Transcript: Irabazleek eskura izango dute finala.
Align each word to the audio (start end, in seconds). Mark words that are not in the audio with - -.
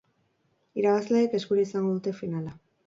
Irabazleek 0.83 1.39
eskura 1.41 1.69
izango 1.71 1.97
dute 2.01 2.19
finala. 2.25 2.59